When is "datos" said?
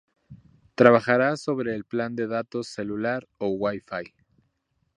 2.25-2.67